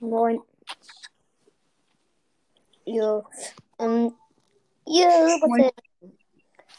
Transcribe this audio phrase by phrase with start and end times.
[0.00, 0.40] Moin.
[2.84, 3.24] Jo.
[3.78, 4.14] Ähm,
[4.86, 5.08] jo,
[5.46, 5.70] Moin.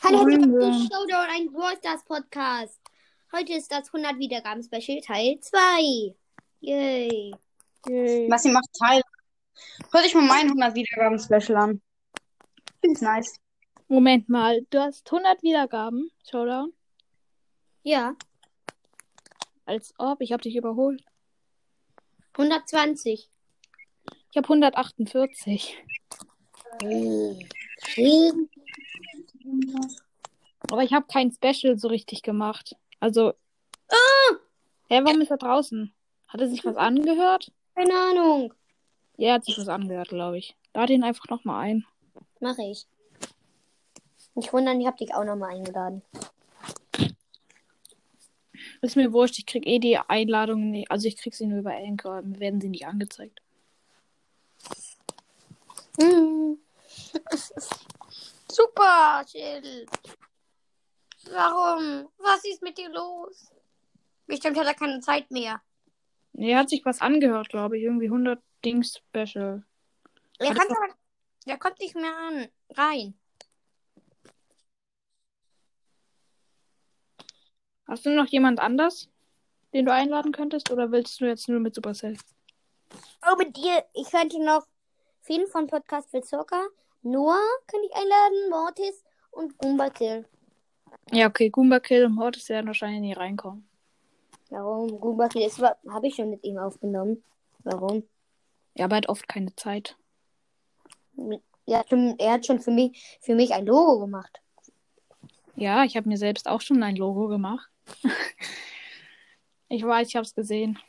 [0.03, 2.79] Hallo, zu Showdown, ein Stars Podcast.
[3.35, 6.15] Heute ist das 100 Wiedergaben Special Teil 2.
[6.59, 7.35] Yay.
[7.87, 8.29] Yay.
[8.29, 9.01] Was sie macht, Teil.
[9.91, 11.81] Hör dich mal mein 100 Wiedergaben-Special an.
[12.81, 13.39] Find's nice.
[13.87, 16.73] Moment mal, du hast 100 Wiedergaben, Showdown.
[17.83, 18.15] Ja,
[19.65, 21.03] Als ob, ich habe dich überholt.
[22.37, 23.29] 120.
[24.31, 25.75] Ich habe 148.
[26.79, 28.49] Schön.
[30.69, 32.75] Aber ich habe kein Special so richtig gemacht.
[32.99, 33.33] Also.
[34.89, 35.93] Hä, warum ist er draußen?
[36.27, 37.51] Hat er sich was angehört?
[37.75, 38.53] Keine Ahnung.
[39.17, 40.55] Ja, er hat sich was angehört, glaube ich.
[40.73, 41.85] Lade ihn einfach nochmal ein.
[42.39, 42.85] Mache ich.
[44.35, 46.03] Nicht wundern, ich habe dich auch nochmal eingeladen.
[48.81, 50.91] Ist mir wurscht, ich krieg eh die Einladungen nicht.
[50.91, 52.21] Also ich krieg sie nur über Anchor.
[52.21, 53.39] Mir werden sie nicht angezeigt.
[55.99, 56.57] Hm.
[58.51, 59.85] Super, Jill.
[61.31, 62.07] Warum?
[62.17, 63.51] Was ist mit dir los?
[64.27, 65.61] Bestimmt hat er keine Zeit mehr.
[66.33, 67.83] Nee, er hat sich was angehört, glaube ich.
[67.83, 69.63] Irgendwie 100 Dings Special.
[70.39, 70.93] Er, er- aber,
[71.45, 72.47] er kommt nicht mehr an.
[72.71, 73.17] Rein.
[77.87, 79.09] Hast du noch jemand anders,
[79.73, 80.71] den du einladen könntest?
[80.71, 82.17] Oder willst du jetzt nur mit Supercell?
[83.25, 83.85] Oh, mit dir.
[83.93, 84.65] Ich könnte noch
[85.21, 86.67] Finn von Podcast für Zocker.
[87.01, 88.49] Noah könnte ich einladen.
[88.49, 90.25] Mortis und Goomba Kill.
[91.11, 91.49] Ja, okay.
[91.49, 93.67] Goomba Kill und Mortis werden wahrscheinlich nie reinkommen.
[94.49, 94.99] Warum?
[94.99, 95.49] Goomba Kill
[95.89, 97.23] habe ich schon mit ihm aufgenommen.
[97.63, 98.03] Warum?
[98.75, 99.95] Ja, aber er hat oft keine Zeit.
[101.65, 104.41] Er hat schon, er hat schon für mich, für mich ein Logo gemacht.
[105.55, 107.69] Ja, ich habe mir selbst auch schon ein Logo gemacht.
[109.69, 110.79] ich weiß, ich habe es gesehen.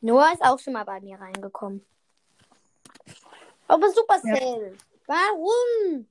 [0.00, 1.84] Noah ist auch schon mal bei mir reingekommen.
[3.66, 4.76] Aber Supercell.
[5.06, 6.06] Warum?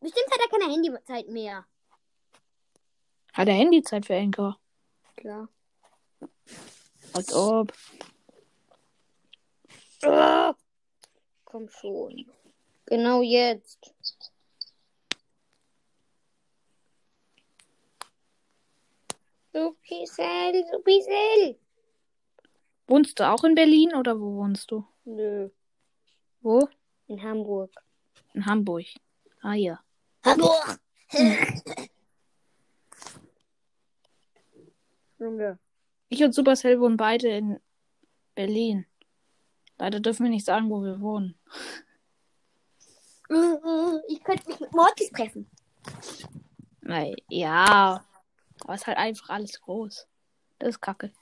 [0.00, 1.64] Bestimmt hat er keine Handyzeit mehr.
[3.32, 4.58] Hat er Handyzeit für Anchor?
[5.16, 5.48] Klar.
[7.14, 7.72] Als ob.
[10.04, 10.54] Ah,
[11.44, 12.26] komm schon.
[12.86, 13.94] Genau jetzt.
[19.52, 21.58] Supercell, Supercell.
[22.86, 24.84] Wohnst du auch in Berlin oder wo wohnst du?
[25.04, 25.50] Nö,
[26.40, 26.68] Wo?
[27.06, 27.70] in Hamburg.
[28.34, 28.86] In Hamburg.
[29.42, 29.80] Ah ja.
[30.24, 30.78] Hamburg!
[35.18, 35.58] Junge.
[36.08, 37.60] Ich und Supercell wohnen beide in
[38.34, 38.86] Berlin.
[39.78, 41.38] Leider dürfen wir nicht sagen, wo wir wohnen.
[44.08, 45.50] Ich könnte mich mit Mortis treffen.
[46.82, 48.04] Nein, ja.
[48.64, 50.06] Aber es ist halt einfach alles groß.
[50.58, 51.12] Das ist kacke.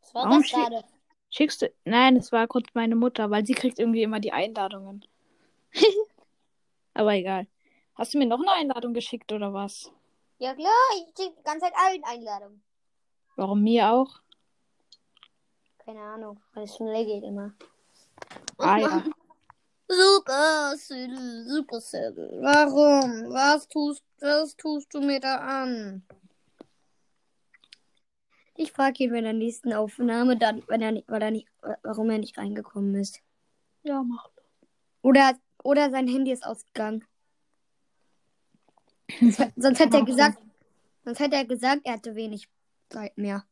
[0.00, 0.84] Was war Warum das gerade?
[1.30, 1.72] Schickst du.
[1.84, 5.04] Nein, es war kurz meine Mutter, weil sie kriegt irgendwie immer die Einladungen.
[6.94, 7.46] Aber egal.
[7.94, 9.90] Hast du mir noch eine Einladung geschickt oder was?
[10.38, 12.62] Ja klar, ich schicke die ganze Zeit allen Einladungen.
[13.36, 14.20] Warum mir auch?
[15.78, 17.52] Keine Ahnung, weil es schnell geht immer.
[18.58, 19.04] Ah ja.
[19.88, 22.14] Supercell, Supercell.
[22.42, 23.32] Warum?
[23.32, 26.02] Was tust, was tust du mir da an?
[28.54, 31.48] Ich frage ihn bei der nächsten Aufnahme dann, wenn er nicht, weil er nicht,
[31.82, 33.20] warum er nicht reingekommen ist.
[33.82, 34.28] Ja, mach.
[35.02, 37.04] Oder, oder sein Handy ist ausgegangen.
[39.20, 40.38] Sonst- sonst hätte er gesagt,
[41.04, 42.48] sonst hätte er gesagt, er hatte wenig
[42.90, 43.44] Zeit mehr.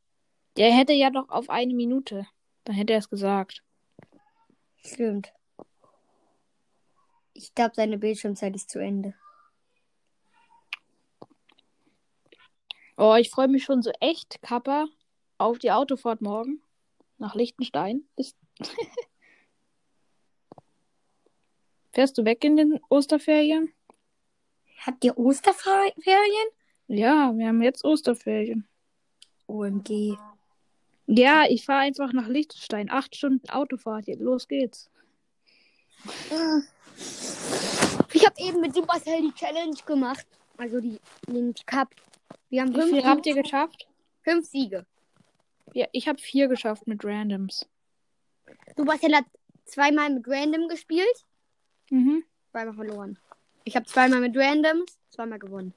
[0.56, 2.26] Der hätte ja doch auf eine Minute.
[2.64, 3.62] Dann hätte er es gesagt.
[4.84, 5.32] Stimmt.
[7.36, 9.14] Ich glaube, seine Bildschirmzeit ist zu Ende.
[12.96, 14.86] Oh, ich freue mich schon so echt, Kappa,
[15.36, 16.62] auf die Autofahrt morgen
[17.18, 18.04] nach Liechtenstein.
[21.92, 23.70] Fährst du weg in den Osterferien?
[24.84, 26.48] Habt ihr Osterferien?
[26.88, 28.66] Ja, wir haben jetzt Osterferien.
[29.46, 30.16] OMG.
[31.06, 32.90] Ja, ich fahre einfach nach Liechtenstein.
[32.90, 34.06] Acht Stunden Autofahrt.
[34.06, 34.90] Los geht's.
[38.12, 40.26] Ich habe eben mit Supercell die Challenge gemacht.
[40.56, 41.94] Also die, den Cup.
[42.48, 43.86] Wir haben Wie fünf, viel habt ihr geschafft?
[44.22, 44.86] fünf Siege.
[45.74, 47.66] Ja, ich habe vier geschafft mit Randoms.
[48.76, 49.26] Supercell hat
[49.66, 51.24] zweimal mit Random gespielt,
[51.90, 52.24] Mhm.
[52.50, 53.18] zweimal verloren.
[53.64, 55.74] Ich habe zweimal mit Randoms, zweimal gewonnen.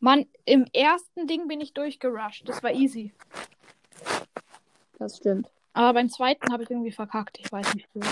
[0.00, 2.46] Mann, im ersten Ding bin ich durchgerusht.
[2.48, 3.12] Das war easy.
[4.98, 5.50] Das stimmt.
[5.74, 7.38] Aber beim zweiten habe ich irgendwie verkackt.
[7.38, 8.08] Ich weiß nicht wieso.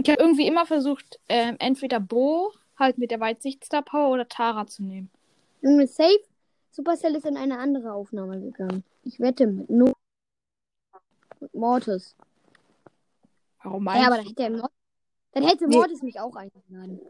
[0.00, 4.28] Ich habe irgendwie immer versucht, ähm, entweder Bo halt mit der Weitsicht Star Power oder
[4.28, 5.10] Tara zu nehmen.
[5.62, 6.20] Junge, safe.
[6.70, 8.84] Supercell ist in eine andere Aufnahme gegangen.
[9.04, 9.94] Ich wette mit No
[11.40, 12.16] mit Mortis.
[13.62, 14.72] Warum Ja, meinst aber dann hätte, er Mort
[15.32, 15.76] dann hätte Nee.
[15.76, 17.00] Mortis mich auch eingeladen.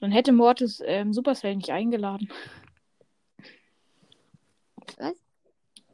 [0.00, 2.28] Dann hätte Mortis ähm, Supercell nicht eingeladen.
[4.98, 5.21] Was?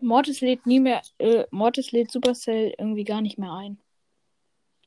[0.00, 3.78] Mortis lädt nie mehr, äh, Mortis lädt Supercell irgendwie gar nicht mehr ein.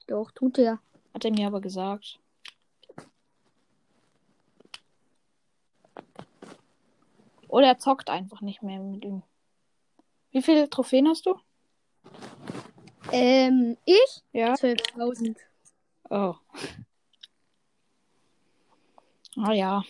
[0.08, 0.80] Doch, tut er.
[1.14, 2.20] Hat er mir aber gesagt.
[7.48, 9.24] Oder er zockt einfach nicht mehr mit ihm.
[10.32, 11.38] Wie viele Trophäen hast du?
[13.12, 14.24] Ähm, ich?
[14.32, 14.54] Ja.
[14.54, 15.38] 12.000.
[16.10, 16.36] Oh.
[19.38, 19.84] Ah ja.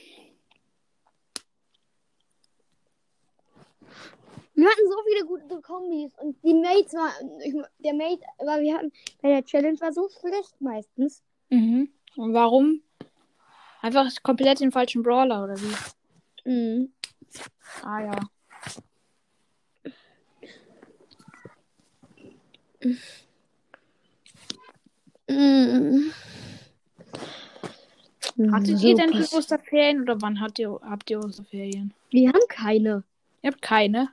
[4.61, 7.11] Wir hatten so viele gute Kombis und die Mates war,
[7.43, 11.23] ich, der Mate, war, wir hatten, bei der Challenge war so schlecht meistens.
[11.49, 11.89] Mhm.
[12.15, 12.83] Und warum?
[13.81, 16.47] Einfach komplett den falschen Brawler, oder wie?
[16.47, 16.93] Mhm.
[17.81, 18.19] Ah ja.
[25.27, 26.13] Mhm.
[28.51, 31.95] Hattet So ihr denn Osterferien oder wann habt ihr, habt ihr Osterferien?
[32.11, 33.03] Wir haben keine.
[33.41, 34.09] Ihr habt keine?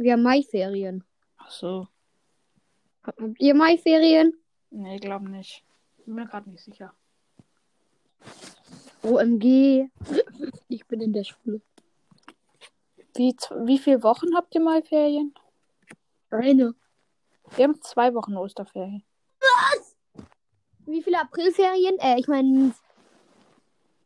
[0.00, 1.04] Wir haben Maiferien.
[1.36, 1.86] Ach so.
[3.02, 4.32] Habt ihr Maiferien?
[4.70, 5.62] Nee, glaub nicht.
[6.06, 6.94] Bin mir gerade nicht sicher.
[9.02, 9.90] OMG.
[10.68, 11.60] Ich bin in der Schule.
[13.14, 13.36] Wie,
[13.66, 15.34] wie viele Wochen habt ihr mal Ferien?
[16.30, 16.74] Eine.
[17.56, 19.04] Wir haben zwei Wochen Osterferien.
[20.86, 21.98] Wie viele Aprilferien?
[21.98, 22.72] Äh, ich meine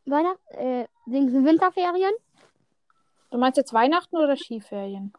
[0.05, 2.13] Weihnacht, äh, Winterferien?
[3.31, 5.13] Du meinst jetzt Weihnachten oder Skiferien?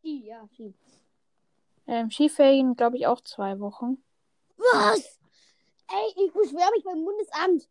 [0.00, 0.74] Ski, ja, Ski.
[1.86, 4.02] Ähm, Skiferien, glaube ich, auch zwei Wochen.
[4.56, 5.18] Was?
[5.88, 7.68] Ey, ich beschwöre mich beim Bundesamt.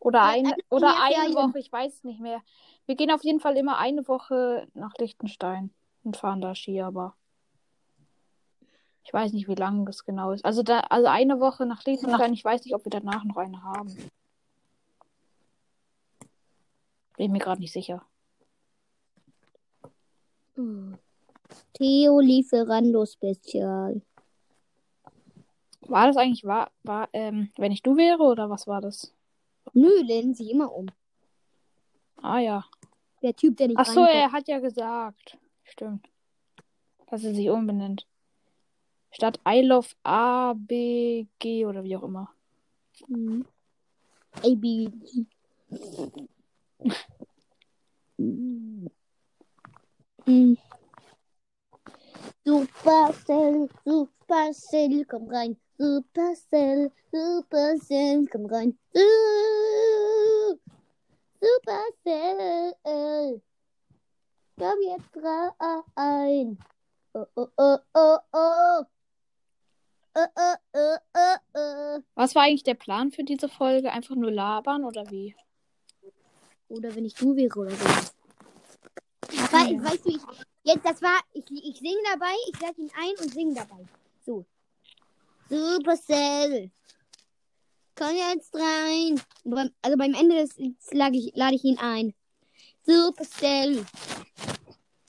[0.00, 1.34] Oder, Ja, eine oder eine.
[1.34, 2.40] Woche, ich weiß es nicht mehr.
[2.86, 5.72] Wir gehen auf jeden Fall immer eine Woche nach Liechtenstein
[6.02, 7.14] und fahren da Ski, aber
[9.04, 10.44] ich weiß nicht, wie lang das genau ist.
[10.44, 13.62] Also da, also eine Woche nach Liechtenstein, ich weiß nicht, ob wir danach noch eine
[13.62, 13.94] haben.
[17.16, 18.04] Bin mir gerade nicht sicher.
[20.54, 20.98] Hm.
[21.74, 24.02] Theo Lieferando Spezial.
[25.82, 29.12] War das eigentlich, war, war, ähm, wenn ich du wäre oder was war das?
[29.72, 30.86] Nö, lehnen sich immer um.
[32.22, 32.64] Ah ja.
[33.22, 35.38] Der Typ, der nicht Ach so, er hat ja gesagt.
[35.64, 36.08] Stimmt.
[37.08, 38.06] Dass er sich umbenennt.
[39.10, 42.30] Statt I love A, B, G oder wie auch immer.
[43.08, 43.44] Mhm.
[44.42, 44.90] AB.
[50.26, 50.58] Mhm.
[52.50, 55.56] Supercell, Supercell, komm rein.
[55.78, 58.76] Supercell, Supercell, komm rein.
[58.92, 60.58] Su-
[61.40, 62.74] Supercell,
[64.58, 65.16] komm jetzt
[65.96, 66.58] rein.
[67.12, 68.84] Oh, oh, oh, oh, oh.
[70.16, 72.02] Oh, oh, oh, oh, oh.
[72.16, 73.92] Was war eigentlich der Plan für diese Folge?
[73.92, 75.36] Einfach nur labern oder wie?
[76.68, 77.86] Oder wenn ich du wäre oder so.
[79.38, 80.26] Aber ich weiß nicht,
[80.62, 83.86] jetzt das war, ich, ich singe dabei, ich sag ihn ein und singe dabei.
[84.24, 84.44] So.
[85.48, 86.70] Supercell.
[87.96, 89.20] Komm jetzt rein.
[89.82, 92.14] Also beim Ende des Lieds lade ich, lade ich ihn ein.
[92.82, 93.84] Supercell.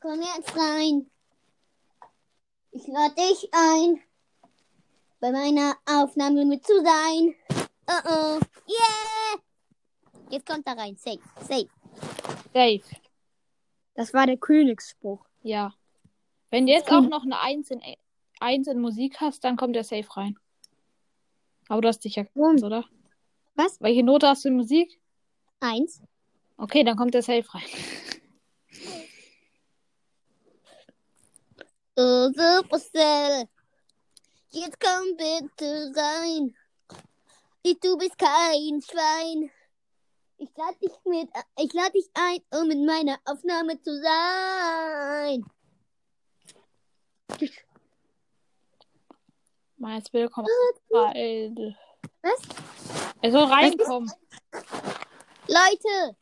[0.01, 1.09] Komm jetzt rein.
[2.71, 4.01] Ich lade dich ein.
[5.19, 7.35] Bei meiner Aufnahme mit zu sein.
[7.87, 8.39] Oh oh.
[8.67, 9.41] Yeah.
[10.29, 10.97] Jetzt kommt er rein.
[10.97, 11.19] Safe.
[11.41, 11.69] Safe.
[12.53, 12.81] Safe.
[13.93, 15.25] Das war der Königsspruch.
[15.43, 15.73] Ja.
[16.49, 17.81] Wenn du jetzt auch noch eine Eins in,
[18.39, 20.37] Eins in Musik hast, dann kommt der Safe rein.
[21.69, 22.85] Aber du hast dich ja gekannt, oder?
[23.55, 23.79] Was?
[23.79, 24.99] Welche Note hast du in Musik?
[25.59, 26.01] Eins.
[26.57, 27.63] Okay, dann kommt der Safe rein.
[31.97, 33.49] Oh, Supercell.
[34.51, 36.55] Jetzt komm bitte rein.
[37.63, 39.51] Ich, du bist kein Schwein.
[40.41, 45.45] Ich lade dich mit, ich lade dich ein, um mit meiner Aufnahme zu sein.
[49.77, 50.47] Jetzt willkommen.
[50.91, 51.75] Alter.
[52.23, 52.39] Was?
[53.21, 54.11] Er soll reinkommen.
[55.47, 56.15] Leute,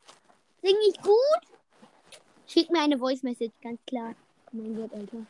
[0.63, 1.41] sing ich gut?
[2.45, 4.15] Schick mir eine Voice Message, ganz klar.
[4.47, 5.25] Oh mein Gott, Alter.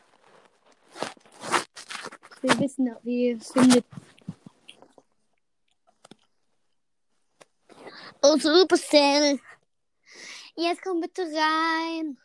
[2.42, 3.84] Will wissen, wie es findet.
[8.22, 9.40] Oh, Supercell.
[10.54, 12.18] Jetzt komm bitte rein.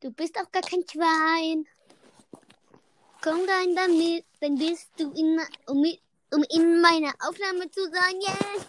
[0.00, 1.66] Du bist auch gar kein Schwein.
[3.22, 5.86] Komm rein damit, dann bist du in, um,
[6.32, 8.20] um in meiner Aufnahme zu sein.
[8.20, 8.66] Yes.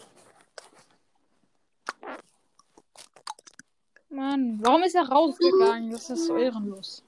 [4.09, 5.91] Mann, warum ist er rausgegangen?
[5.91, 7.03] Das ist so ehrenlos.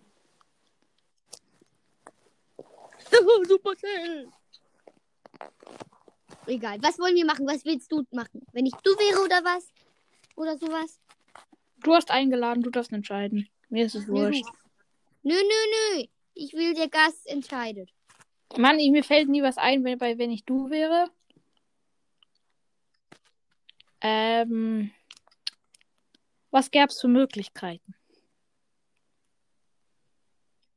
[3.47, 4.29] Supercell.
[6.47, 6.81] Egal.
[6.81, 7.45] Was wollen wir machen?
[7.45, 8.41] Was willst du machen?
[8.53, 9.67] Wenn ich du wäre oder was?
[10.35, 10.99] Oder sowas?
[11.83, 13.49] Du hast eingeladen, du darfst entscheiden.
[13.69, 14.45] Mir ist es wurscht.
[15.23, 16.05] Nö, nö, nö.
[16.33, 17.89] Ich will, der Gast entscheidet.
[18.55, 21.09] Mann, ich, mir fällt nie was ein, wenn, bei, wenn ich du wäre.
[23.99, 24.91] Ähm,
[26.51, 27.93] was gäbe es für Möglichkeiten?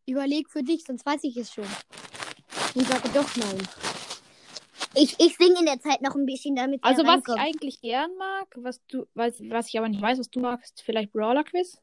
[0.06, 1.68] Überleg für dich, sonst weiß ich es schon.
[2.74, 3.68] Und sage doch nein.
[4.94, 8.14] Ich, ich singe in der Zeit noch ein bisschen, damit Also was ich eigentlich gern
[8.16, 11.78] mag, was du, was, was ich aber nicht weiß, was du magst, vielleicht Brawler Quiz.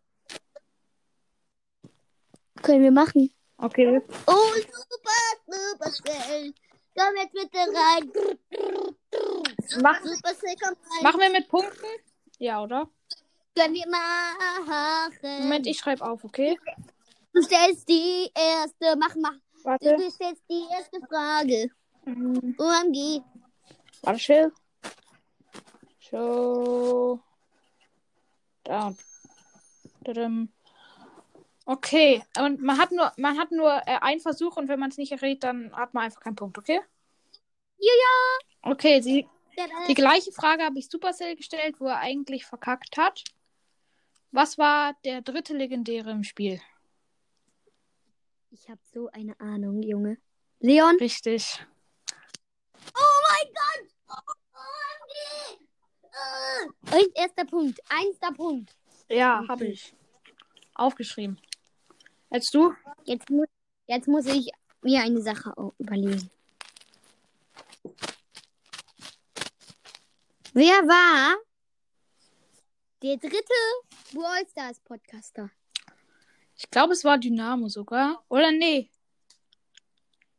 [2.63, 3.31] Können wir machen.
[3.57, 4.01] Okay.
[4.25, 6.53] Oh, super, super schnell.
[6.95, 8.11] Komm jetzt bitte rein.
[9.81, 11.03] Mach, Super schnell, komm rein.
[11.03, 11.85] machen wir mit Punkten?
[12.39, 12.89] Ja, oder?
[13.55, 15.43] Können wir machen.
[15.43, 16.57] Moment, ich schreibe auf, okay?
[17.33, 19.35] Du stellst die erste, mach, mach.
[19.63, 19.95] Warte.
[19.95, 21.69] Du stellst die erste Frage.
[22.07, 23.21] OMG.
[24.01, 24.51] Warte, chill.
[25.99, 27.19] Show.
[28.63, 28.97] Down.
[31.65, 34.97] Okay, und man hat nur, man hat nur äh, einen Versuch und wenn man es
[34.97, 36.79] nicht errät, dann hat man einfach keinen Punkt, okay?
[37.77, 38.71] Ja, ja.
[38.71, 39.27] Okay, die,
[39.89, 43.25] die gleiche Frage habe ich Supercell gestellt, wo er eigentlich verkackt hat.
[44.31, 46.61] Was war der dritte Legendäre im Spiel?
[48.49, 50.17] Ich habe so eine Ahnung, Junge.
[50.59, 50.95] Leon?
[51.01, 51.59] Richtig.
[52.95, 53.67] Oh mein Gott!
[53.67, 53.83] OMG!
[53.83, 53.87] Äh.
[56.91, 57.79] Und erster Punkt.
[57.89, 58.75] Einster Punkt.
[59.09, 59.93] Ja, habe ich.
[60.73, 61.39] Aufgeschrieben.
[62.31, 62.73] Jetzt du?
[63.05, 63.45] Jetzt, mu
[63.87, 64.49] jetzt muss ich
[64.81, 66.29] mir eine Sache überlegen.
[70.53, 71.37] Wer war
[73.03, 73.53] der dritte
[74.13, 75.51] Brawl Stars Podcaster?
[76.55, 78.23] Ich glaube, es war Dynamo sogar.
[78.29, 78.89] Oder nee.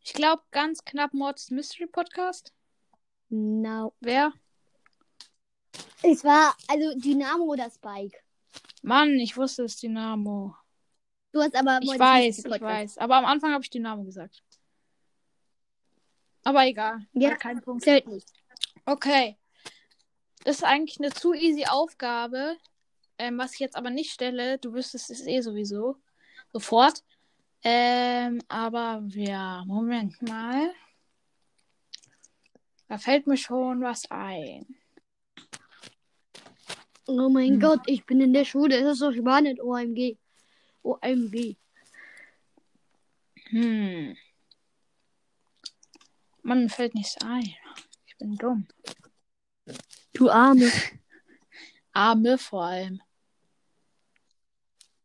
[0.03, 2.53] Ich glaube ganz knapp Mords Mystery Podcast.
[3.31, 3.93] No.
[4.01, 4.33] Wer?
[6.03, 8.19] Es war also Dynamo oder Spike.
[8.83, 10.55] Mann, ich wusste es Dynamo.
[11.33, 12.99] Du hast aber Ich weiß, ich weiß.
[12.99, 14.43] Aber am Anfang habe ich Dynamo gesagt.
[16.45, 17.07] Aber egal.
[17.13, 17.37] Ja.
[17.37, 17.85] Kein Punkt.
[17.85, 18.33] Zählt nicht.
[18.87, 19.37] Okay.
[20.45, 22.57] Das ist eigentlich eine zu easy Aufgabe.
[23.19, 25.97] Ähm, was ich jetzt aber nicht stelle, du wüsstest es eh sowieso.
[26.53, 27.05] Sofort.
[27.63, 30.73] Ähm, aber ja, Moment mal.
[32.89, 34.67] Da fällt mir schon was ein.
[37.07, 37.61] Oh mein Hm.
[37.61, 38.77] Gott, ich bin in der Schule.
[38.77, 39.61] Es ist so spannend.
[39.61, 40.17] OMG.
[40.83, 41.57] OMG.
[43.51, 44.17] Hm.
[46.43, 47.55] Mann, mir fällt nichts ein.
[48.07, 48.67] Ich bin dumm.
[50.15, 50.71] Du Arme.
[51.93, 53.03] Arme vor allem.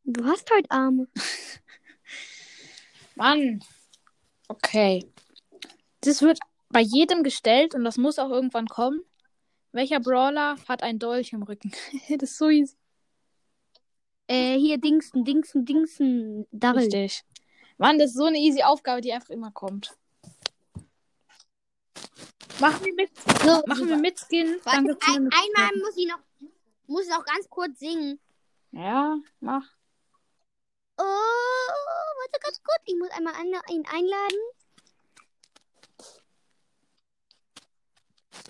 [0.05, 1.07] Du hast halt Arme.
[3.15, 3.63] Mann.
[4.47, 5.09] Okay.
[6.01, 6.39] Das wird
[6.73, 8.99] bei jedem gestellt und das muss auch irgendwann kommen.
[9.71, 11.71] Welcher Brawler hat ein Dolch im Rücken?
[12.09, 12.75] das ist so easy.
[14.27, 16.47] Äh, hier Dingsen, Dingsen, Dingsen.
[16.51, 16.83] Darrell.
[16.83, 17.23] Richtig.
[17.77, 19.97] Mann, das ist so eine easy Aufgabe, die einfach immer kommt.
[22.59, 23.09] Machen wir mit,
[23.43, 24.59] So, machen wir mit Skin.
[24.65, 26.19] Ein, eine einmal muss ich noch,
[26.87, 28.19] muss noch ganz kurz singen.
[28.71, 29.67] Ja, mach.
[30.97, 32.81] Oh, warte ganz kurz.
[32.85, 34.39] Ich muss einmal an, ihn einladen.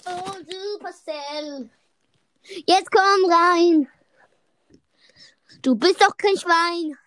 [0.06, 1.70] Oh, Supercell.
[2.66, 3.88] Jetzt komm rein.
[5.62, 6.98] Du bist doch kein Schwein.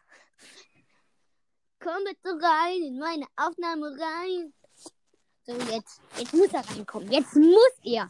[1.79, 4.53] Komm bitte rein in meine Aufnahme rein.
[5.47, 7.13] So, jetzt, jetzt muss er reinkommen.
[7.13, 8.09] Jetzt muss er.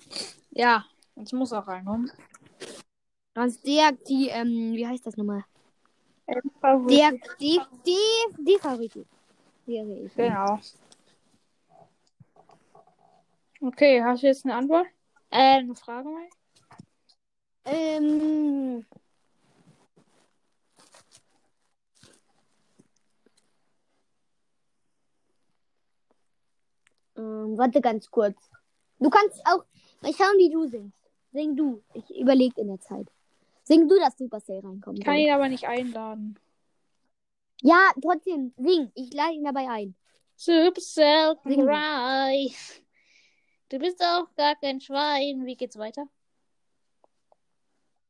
[0.50, 0.84] Ja,
[1.16, 2.10] jetzt muss auch reinkommen.
[3.34, 5.44] Das ist der, die, ähm, wie heißt das nochmal?
[6.26, 6.40] Der,
[6.88, 7.98] Der, die, die,
[8.38, 9.06] die Favorit.
[9.66, 10.14] Wäre ich.
[10.14, 10.58] Genau.
[13.60, 14.86] Okay, hast du jetzt eine Antwort?
[15.30, 16.28] Äh, eine Frage mal?
[17.64, 18.86] Ähm.
[27.16, 28.36] Ähm, warte ganz kurz.
[28.98, 29.64] Du kannst auch
[30.02, 30.98] mal schauen, wie du singst.
[31.32, 31.82] Sing du.
[31.94, 33.08] Ich überlege in der Zeit.
[33.64, 34.98] Sing du, dass Supercell reinkommt.
[34.98, 36.38] Ich kann ihn aber nicht einladen.
[37.62, 38.92] Ja, trotzdem, sing.
[38.94, 39.94] Ich lade ihn dabei ein.
[40.36, 41.66] Supercell Sing.
[43.68, 45.44] Du bist auch gar kein Schwein.
[45.44, 46.08] Wie geht's weiter?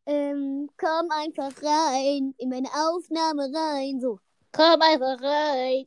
[0.04, 4.00] Ähm, komm einfach rein in meine Aufnahme rein.
[4.00, 4.20] So.
[4.52, 5.86] Komm einfach rein.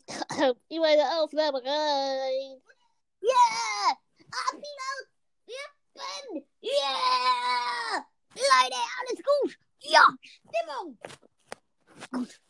[0.70, 2.62] In meine Aufnahme rein.
[3.22, 3.96] Yeah!
[4.48, 5.10] Upload!
[5.48, 6.48] Rippen!
[6.62, 8.06] Yeah!
[8.36, 9.60] Leute, alles gut!
[9.82, 10.06] Ja!
[10.48, 10.98] Stimmung!
[12.12, 12.42] gut.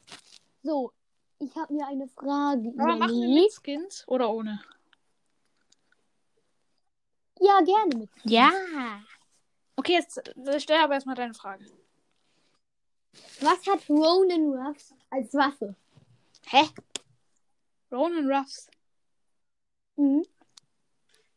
[0.64, 0.92] So,
[1.40, 4.62] ich habe mir eine Frage Aber machen wir mit Skins oder ohne?
[7.60, 8.10] Ja, gerne mit.
[8.24, 8.52] Ja.
[9.76, 10.22] Okay, jetzt
[10.62, 11.66] stell aber erstmal deine Frage.
[13.42, 15.76] Was hat Ronan Ruffs als Waffe?
[16.48, 16.70] Hä?
[17.92, 18.68] Ronan Ruffs.
[19.96, 20.26] Mhm.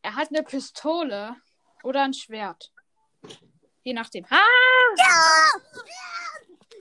[0.03, 1.37] Er hat eine Pistole
[1.83, 2.73] oder ein Schwert.
[3.83, 4.25] Je nachdem.
[4.31, 4.39] Ah!
[4.97, 5.61] Ja!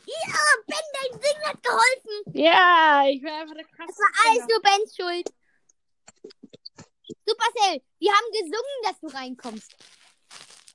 [0.05, 2.33] Ja, Ben, dein Singen hat geholfen.
[2.33, 3.87] Ja, ich bin einfach der krasse.
[3.87, 5.33] Das war alles nur Bens Schuld.
[7.25, 9.75] Supercell, wir haben gesungen, dass du reinkommst.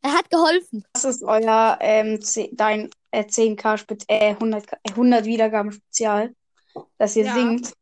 [0.02, 0.84] Er hat geholfen.
[0.92, 6.34] Das ist euer ähm, 10 dein äh, 10k Spez äh, 100, K- 100 Wiedergaben Spezial,
[6.98, 7.34] dass ihr Ja.
[7.34, 7.72] singt.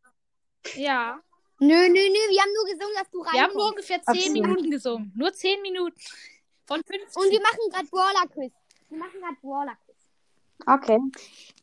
[0.76, 1.20] Ja.
[1.60, 3.34] Nö, nö, nö, wir haben nur gesungen, dass du reinkommst.
[3.34, 4.32] Wir haben nur ungefähr 10 Absolut.
[4.42, 5.12] Minuten gesungen.
[5.16, 5.96] Nur 10 Minuten.
[6.66, 7.16] Von 50.
[7.16, 8.52] Und wir machen gerade Brawler-Quiz.
[8.88, 9.96] Wir machen gerade Brawler-Quiz.
[10.66, 10.98] Okay.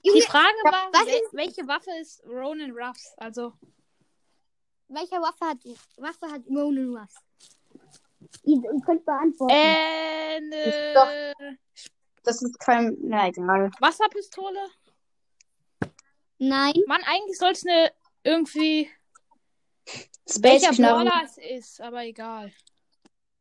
[0.05, 3.13] Die Frage war, was wel ist- welche Waffe ist Ronan Ruffs?
[3.17, 3.53] Also,
[4.93, 5.57] welcher Waffe hat,
[5.97, 7.15] Waffe hat Ronan Ruffs?
[8.43, 9.53] Ihr, ihr könnt beantworten.
[9.53, 11.57] äh, Ist doch- ne
[12.23, 12.95] Das ist kein.
[13.01, 13.71] Na egal.
[13.79, 14.67] Wasserpistole?
[16.37, 16.73] Nein.
[16.87, 17.91] Mann, eigentlich sollte es eine
[18.23, 18.89] irgendwie.
[20.29, 21.09] Space Knarre.
[21.25, 22.51] Es ist, aber egal.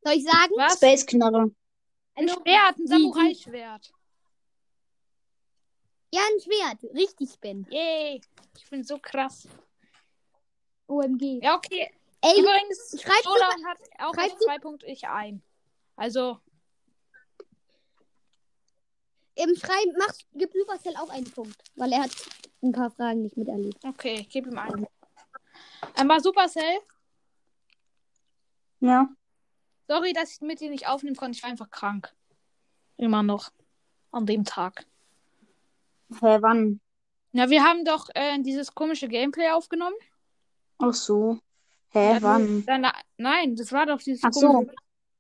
[0.03, 0.53] Soll ich sagen?
[0.57, 0.75] Was?
[0.77, 1.51] Space Knarre.
[2.15, 3.93] Ein Also, Schwert, ein Samurai-Schwert.
[6.13, 6.95] Ja, ein Schwert.
[6.95, 7.67] Richtig, Ben.
[7.71, 8.21] Yay.
[8.57, 9.47] Ich bin so krass.
[10.91, 11.41] OMG.
[11.43, 11.91] Ja, okay.
[12.23, 15.43] Ey, Übrigens, Showdown hat auch du- zwei Punkte ich ein.
[15.97, 16.39] Also,
[19.37, 21.57] im Schreiben machst, gibt Supercell auch einen Punkt.
[21.77, 22.11] Weil er hat
[22.63, 23.83] ein paar Fragen nicht miterlebt.
[23.85, 24.87] okay, ich gebe ihm einen.
[25.95, 26.81] Einmal Supercell.
[28.81, 29.09] Ja.
[29.89, 31.37] Sorry, dass ich mit dir nicht aufnehmen konnte.
[31.37, 32.15] Ich war einfach krank.
[32.97, 33.51] Immer noch.
[34.11, 34.85] An dem Tag.
[36.21, 36.81] Hä, wann?
[37.33, 39.95] Ja, wir haben doch äh, dieses komische Gameplay aufgenommen.
[40.81, 41.39] Ach so.
[41.93, 42.65] Hä, Ja, wann?
[42.67, 44.67] Dann, nein, das war doch dieses Ach so.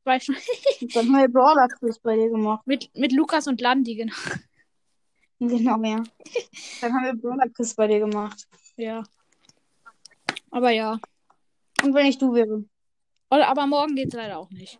[0.04, 2.66] Dann haben wir Brawler Quiz bei dir gemacht.
[2.66, 4.14] mit, mit Lukas und Landi, genau.
[5.38, 6.02] Genau, ja.
[6.80, 8.46] Dann haben wir Brawler Quiz bei dir gemacht.
[8.76, 9.02] Ja.
[10.50, 10.98] Aber ja.
[11.82, 12.64] Und wenn ich du wäre.
[13.30, 14.78] Oder, aber morgen geht's leider auch nicht.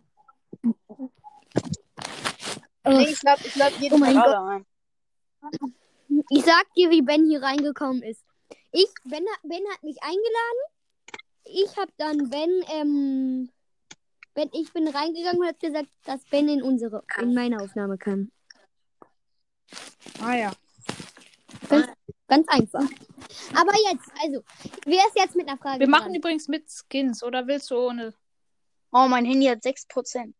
[2.83, 4.65] Nee, ich lade ich lad jeden Oh mein Brawler ein.
[6.29, 8.23] Ich sag dir, wie Ben hier reingekommen ist.
[8.71, 10.61] Ich, Ben, hat- ben hat mich eingeladen.
[11.53, 13.49] Ich hab dann Ben, ähm,
[14.33, 18.31] Ben, ich bin reingegangen und hab gesagt, dass Ben in unsere, in meine Aufnahme kam.
[20.21, 20.51] Ah ja.
[22.27, 22.87] Ganz einfach.
[23.55, 24.41] Aber jetzt, also,
[24.85, 25.81] wer ist jetzt mit einer Frage?
[25.81, 26.15] Wir machen dran?
[26.15, 28.13] übrigens mit Skins, oder willst du ohne?
[28.91, 30.33] Oh, mein Handy hat 6%.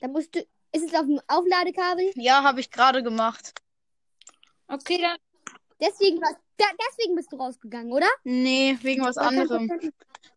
[0.00, 0.40] Da musst du,
[0.72, 2.12] ist es auf dem Aufladekabel?
[2.14, 3.52] Ja, habe ich gerade gemacht.
[4.68, 5.16] Okay, dann.
[5.80, 8.08] Deswegen, warst- da, deswegen bist du rausgegangen, oder?
[8.24, 9.70] Nee, wegen was anderem.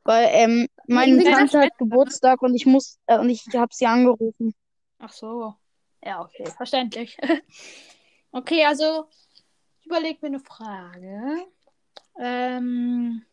[0.04, 3.86] Weil ähm, meine wegen Tante hat Geburtstag und ich muss äh, und ich habe sie
[3.86, 4.54] angerufen.
[5.00, 5.56] Ach so.
[6.04, 6.46] Ja, okay.
[6.58, 7.18] Verständlich.
[8.32, 9.08] okay, also.
[9.80, 11.46] Ich überlege mir eine Frage.
[12.20, 13.24] Ähm.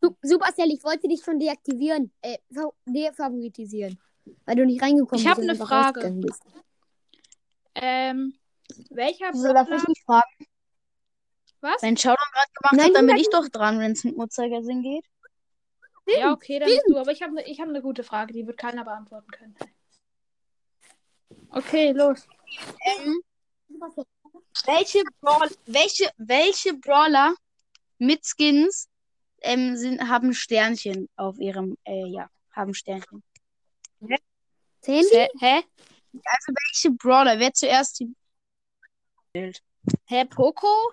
[0.00, 3.98] Su- Supercell, ich wollte dich schon deaktivieren, äh, fa- defavorisieren.
[4.44, 6.14] Weil du nicht reingekommen Ich hab bist und ne einfach Frage.
[7.74, 8.34] Ähm.
[8.90, 10.46] Welcher Wieso darf Brawler- ich nicht fragen?
[11.60, 11.82] Was?
[11.82, 14.82] Wenn Showdown gerade gemacht Nein, hat, dann bin ich doch dran, wenn es um Uhrzeigersinn
[14.82, 15.04] geht.
[16.06, 16.96] Ja, okay, dann bist du.
[16.98, 19.56] Aber ich habe ich hab eine gute Frage, die wird keiner beantworten können.
[21.50, 22.26] Okay, los.
[22.86, 23.20] Ähm,
[24.64, 27.34] welche, Brawl welche, welche Brawler
[27.98, 28.88] mit Skins
[29.42, 33.22] ähm, sind, haben Sternchen auf ihrem, äh, ja, haben Sternchen.
[34.80, 35.08] Sandy?
[35.10, 35.28] Hä?
[35.40, 35.62] Hä?
[36.12, 37.38] Also welche Brawler?
[37.38, 38.14] Wer zuerst die
[39.34, 40.92] Hä, Poco?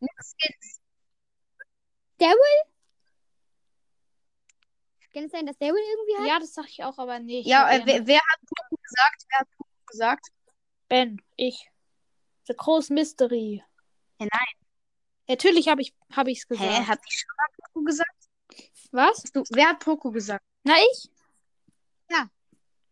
[0.00, 0.80] mit Skins?
[2.18, 2.36] Daryl?
[5.12, 6.28] Kann es sein, dass Daryl irgendwie hat?
[6.28, 7.46] Ja, das sag ich auch, aber nicht.
[7.46, 9.24] Ja, äh, wer, wer hat Poco gesagt?
[9.28, 10.26] Wer hat Poco gesagt?
[10.88, 11.70] Ben, ich.
[12.46, 13.62] The Groß Mystery.
[14.18, 14.68] Ja, nein.
[15.28, 16.70] Natürlich habe ich hab ich's gesagt.
[16.70, 18.28] Hä, hat die schon mal Poco gesagt?
[18.92, 19.22] Was?
[19.32, 20.44] Du, wer hat Poco gesagt?
[20.64, 21.10] Na, ich?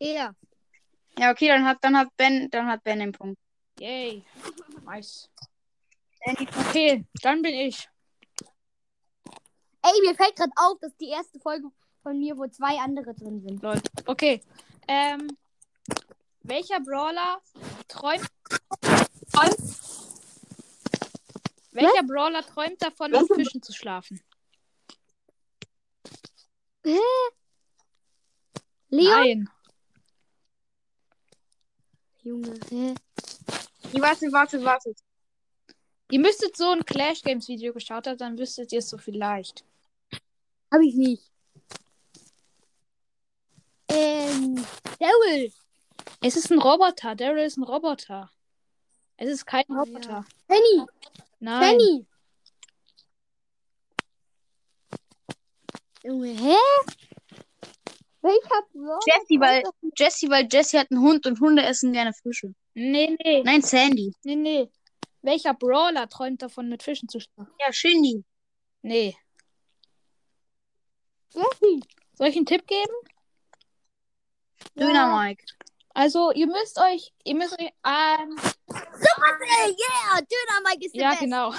[0.03, 0.35] Er.
[1.17, 3.39] Ja, okay, dann hat, dann hat Ben, dann hat Ben den Punkt.
[3.79, 4.25] Yay.
[4.93, 5.31] Nice.
[6.69, 7.89] Okay, dann bin ich.
[9.83, 11.69] Ey, mir fällt gerade auf, dass die erste Folge
[12.03, 13.63] von mir, wo zwei andere drin sind.
[13.63, 13.81] Lol.
[14.05, 14.43] Okay.
[14.87, 15.37] Ähm,
[16.43, 17.41] welcher Brawler
[17.89, 18.31] träumt.
[21.71, 24.23] Welcher Brawler träumt davon, mit Fischen zu schlafen?
[26.83, 26.99] Leon?
[28.91, 29.51] Nein.
[32.23, 32.95] Junge, hä?
[33.93, 34.95] Nee, warte, warte, warte.
[36.11, 39.65] Ihr müsstet so ein Clash Games Video geschaut haben, dann wüsstet ihr es so vielleicht.
[40.71, 41.31] Hab ich nicht.
[43.89, 44.65] Ähm,
[44.99, 45.53] Daryl.
[46.21, 47.15] Es ist ein Roboter.
[47.15, 48.31] Daryl ist ein Roboter.
[49.17, 50.25] Es ist kein Roboter.
[50.49, 50.87] Penny.
[51.41, 51.61] Nein.
[51.61, 52.07] Penny.
[56.05, 56.57] Junge, hä?
[58.23, 59.01] Welcher Brawler?
[59.07, 59.63] Jessie, weil,
[59.97, 62.55] Jessie, weil Jessie hat einen Hund und Hunde essen gerne Fische.
[62.75, 63.43] Nee, nee.
[63.43, 64.15] Nein, Sandy.
[64.23, 64.71] Nee, nee.
[65.23, 67.53] Welcher Brawler träumt davon, mit Fischen zu schlafen?
[67.61, 68.25] Ja, Shindy.
[68.83, 69.17] Nee.
[71.31, 71.83] Jessie.
[72.15, 72.95] Soll ich einen Tipp geben?
[74.75, 75.45] Döner Mike.
[75.95, 80.21] Also, ihr müsst euch, ihr müsst euch, ähm, Supercell, yeah!
[80.21, 81.25] Döner Mike ist der ja, Beste.
[81.25, 81.53] genau.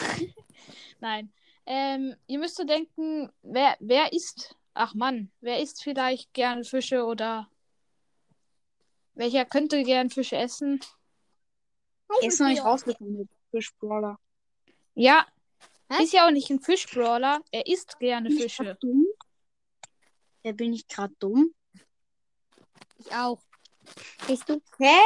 [1.00, 1.32] Nein.
[1.66, 7.06] Ähm, ihr müsst so denken, wer, wer isst, ach Mann, wer isst vielleicht gerne Fische
[7.06, 7.50] oder
[9.16, 10.80] welcher könnte gern Fische essen?
[12.22, 14.20] Er ist noch nicht rausgekommen mit Fischbrawler.
[14.96, 15.26] Ja,
[15.90, 16.04] Hä?
[16.04, 18.76] ist ja auch nicht ein Fischbrawler, er isst gerne Fische.
[18.82, 19.06] dumm?
[20.44, 21.54] Ja, bin ich gerade dumm?
[22.98, 23.40] Ich auch.
[24.28, 24.62] Siehst du?
[24.78, 25.00] Hä?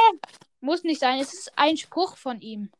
[0.60, 2.70] Muss nicht sein, es ist ein Spruch von ihm.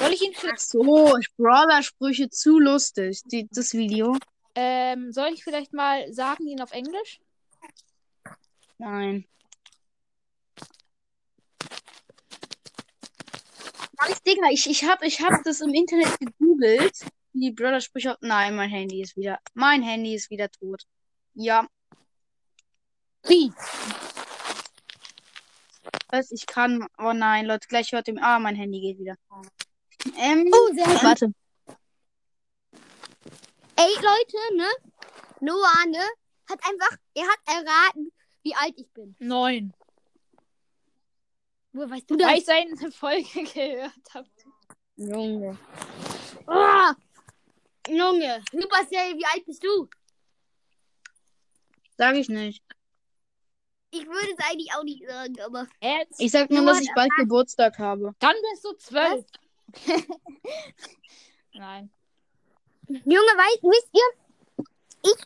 [0.00, 4.16] Soll ich ihn, Ach so, Brawler-Sprüche zu lustig, die, das Video.
[4.54, 7.20] ähm, soll ich vielleicht mal sagen ihn auf Englisch?
[8.78, 9.26] Nein.
[13.98, 17.04] Alles, Digga, ich, ich hab, ich hab das im Internet gegoogelt.
[17.34, 18.16] Die Brawler-Sprüche.
[18.22, 19.38] Nein, mein Handy ist wieder.
[19.52, 20.82] Mein Handy ist wieder tot.
[21.34, 21.66] Ja,
[23.24, 23.52] Wie?
[26.08, 26.86] was ich kann.
[26.98, 28.18] Oh nein, Leute, gleich hört ihm.
[28.18, 29.14] Ah, mein Handy geht wieder.
[30.16, 31.02] Ähm, Oh, sehr gut.
[31.02, 31.32] warte.
[33.76, 34.68] Ey, Leute, ne?
[35.40, 36.04] Noah, ne?
[36.48, 39.16] Hat einfach, er hat erraten, wie alt ich bin.
[39.18, 39.72] Neun.
[41.72, 42.38] Woher weißt du Weil das?
[42.38, 44.28] ich seine Folge gehört habe.
[44.96, 45.58] Junge.
[46.46, 46.94] Ah!
[47.88, 49.88] Junge, Supercell, wie alt bist du?
[51.96, 52.62] Sag ich nicht.
[53.92, 55.66] Ich würde es eigentlich auch nicht sagen, aber.
[55.82, 58.14] Jetzt, Ich sag nur, dass ich bald Geburtstag habe.
[58.18, 59.24] dann bist du zwölf.
[61.54, 61.90] Nein.
[62.88, 64.08] Junge, weißt, wisst ihr?
[65.04, 65.16] Ich.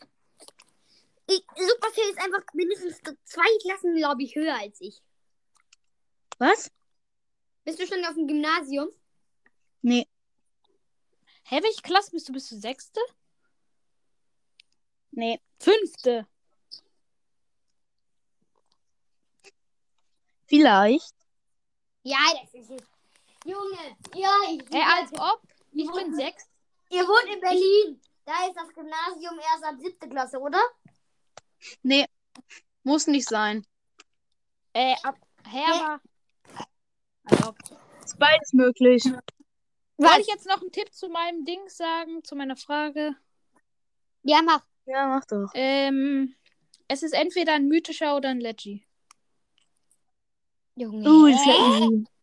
[1.35, 5.01] ich Supercell ist einfach mindestens zwei Klassen, glaube ich, höher als ich.
[6.37, 6.71] Was?
[7.63, 8.89] Bist du schon auf dem Gymnasium?
[9.81, 10.07] Nee.
[11.45, 12.33] Hä, welche Klasse bist du?
[12.33, 12.99] Bist du sechste?
[15.11, 15.39] Nee.
[15.59, 16.27] Fünfte.
[20.47, 21.13] Vielleicht.
[22.03, 22.94] Ja, das ist es.
[23.45, 24.63] Junge, ja, ich.
[24.71, 25.41] Hä, als ob?
[25.71, 26.49] Ich bin sechs.
[26.89, 28.01] Ihr wohnt in Berlin.
[28.25, 30.59] Da ist das Gymnasium erst ab siebte Klasse, oder?
[31.83, 32.05] Nee.
[32.81, 33.63] Muss nicht sein.
[34.73, 35.15] Äh, ab.
[35.47, 36.01] Hä, aber.
[37.25, 37.55] Also,
[38.03, 39.03] Ist beides möglich.
[39.03, 43.15] soll ich jetzt noch einen Tipp zu meinem Ding sagen, zu meiner Frage?
[44.23, 44.65] Ja, mach.
[44.85, 45.51] Ja, mach doch.
[45.53, 46.35] Ähm,
[46.87, 48.87] es ist entweder ein mythischer oder ein Leggy.
[50.75, 51.07] Junge.
[51.07, 52.14] Uh, das ist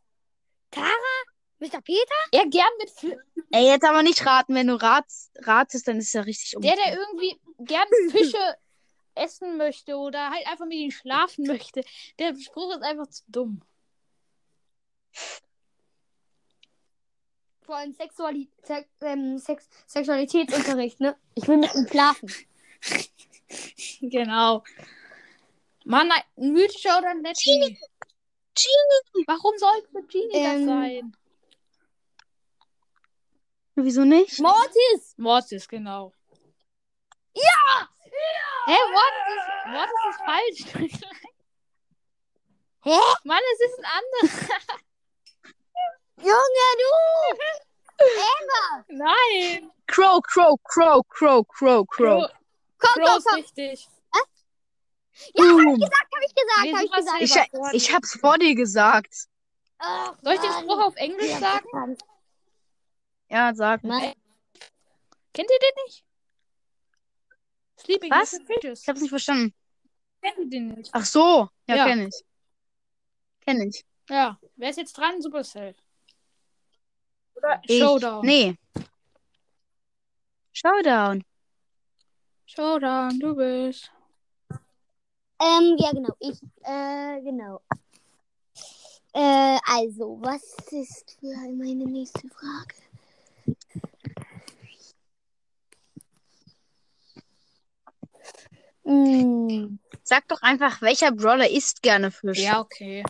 [0.76, 1.22] easy.
[1.62, 1.80] Mr.
[1.80, 2.14] Peter?
[2.32, 3.16] Ja, gern mit Fl
[3.52, 4.54] Ey, jetzt aber nicht raten.
[4.54, 6.62] Wenn du ratst, ratest, dann ist ja richtig um.
[6.62, 8.56] der, der irgendwie gern Fische
[9.14, 11.84] essen möchte oder halt einfach mit ihnen schlafen möchte.
[12.18, 13.62] Der Spruch ist einfach zu dumm.
[17.60, 21.16] Vor allem Sexuali Sex ähm, Sex Sexualitätsunterricht, ne?
[21.34, 22.28] Ich will mit ihm schlafen.
[24.00, 24.64] Genau.
[25.84, 27.78] Mann, ein mythischer oder ein Leggy?
[28.54, 29.24] Genie.
[29.26, 31.16] Warum sollte Genie Ähm, das sein?
[33.74, 34.38] Wieso nicht?
[34.40, 35.14] Mortis!
[35.16, 36.12] Mortis, genau.
[37.34, 37.88] Ja!
[38.66, 41.02] Hä, Mortis ist, Mortis ist falsch.
[42.84, 42.98] Hä?
[43.24, 44.58] Mann, es ist ein anderer.
[46.16, 46.90] Junge, du!
[48.02, 48.84] Amber!
[48.88, 49.70] Nein.
[49.86, 52.28] Crow, Crow, Crow, Crow, Crow, Crow.
[52.78, 53.44] Crow, Crow komm,
[55.12, 55.56] ist komm!
[55.58, 55.64] richtig.
[55.64, 55.82] Boom.
[55.82, 57.22] Hab ich gesagt, Nee, hab ich gesagt.
[57.22, 59.14] Ich, vor ich hab's vor dir gesagt.
[59.78, 60.52] Ach, Soll ich den.
[60.52, 61.96] Spruch auf Englisch sagen?
[63.28, 63.82] Ja, sag.
[63.84, 64.12] Mann.
[65.32, 66.04] Kennt ihr den nicht?
[67.80, 68.38] Sleeping Was?
[68.78, 69.54] Ich hab's nicht verstanden.
[70.20, 70.90] Kennt ihr den nicht?
[70.92, 71.48] Ach so.
[71.66, 71.86] Ja, Ja.
[71.86, 72.24] kenn ich.
[73.44, 73.84] Kenn ich.
[74.08, 74.38] Ja.
[74.56, 75.20] Wer ist jetzt dran?
[75.20, 75.74] Supercell.
[77.34, 77.80] Oder ich.
[77.80, 78.24] Showdown.
[78.24, 78.56] Nee.
[80.52, 81.24] Showdown.
[82.46, 83.90] Showdown, du bist.
[85.42, 86.14] Ähm, ja, genau.
[86.20, 87.60] Ich, äh, genau.
[89.12, 92.74] Äh, also, was ist für meine nächste Frage?
[98.84, 102.38] Hm, Sag doch einfach, welcher Brawler isst gerne Fisch?
[102.38, 103.04] Ja, okay.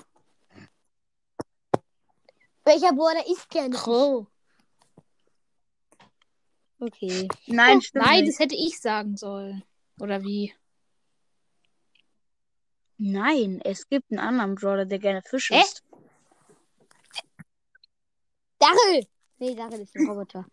[2.65, 3.75] Welcher Brawler ist gerne?
[3.75, 4.27] Crow.
[6.79, 7.29] Okay.
[7.47, 8.33] Nein, stimmt Nein, nicht.
[8.33, 9.63] das hätte ich sagen sollen.
[10.01, 10.53] Oder wie?
[13.05, 15.61] Nein, es gibt einen anderen Brawler, der gerne Fisch Hä?
[15.61, 15.83] isst.
[18.61, 19.09] Dachel!
[19.39, 20.47] Nee, Dachel ist ein Roboter.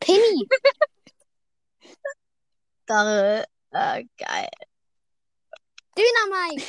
[0.00, 0.46] Penny!
[2.86, 4.50] Da, äh, geil.
[5.96, 6.66] Dynamite!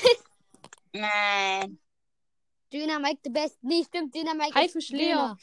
[0.93, 1.81] Nein.
[2.71, 3.57] Dynamite the best.
[3.61, 5.37] Nee, stimmt, Dynamite Haifisch ist Leon.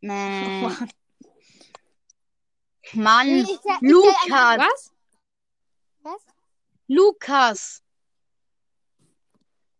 [0.00, 0.88] Nein.
[2.92, 3.26] Mann.
[3.26, 4.28] Nee, ich, ich, ich, Lukas.
[4.28, 4.92] Was?
[6.02, 6.35] Was?
[6.88, 7.82] Lukas.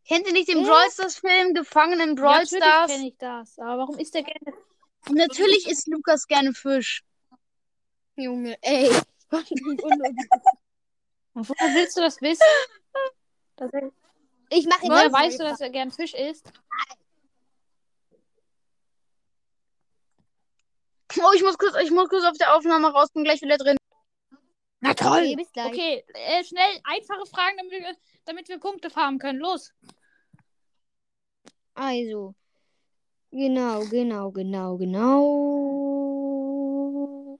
[0.07, 0.64] Kennt ihr nicht den?
[0.64, 2.90] Brawl Stars Film Gefangen in Brawl ja, natürlich Stars?
[2.90, 3.59] kenne ich das.
[3.59, 4.57] Aber warum ist der gerne?
[5.09, 7.03] Und natürlich isst Lukas gerne Fisch.
[8.16, 8.90] Junge, ey.
[11.35, 12.42] Woher willst du das wissen?
[13.57, 13.90] Dass er,
[14.51, 16.51] Ich mache woher jetzt weißt du, dass er gern Fisch isst?
[21.19, 23.77] Oh, ich muss kurz, ich muss kurz auf der Aufnahme raus, bin gleich wieder drin.
[24.81, 25.73] Na Okay, bis gleich.
[25.73, 29.39] Okay, äh, schnell einfache Fragen, damit wir, damit wir Punkte farmen können.
[29.39, 29.73] Los.
[31.75, 32.35] Also.
[33.31, 35.57] Genau, genau, genau, genau.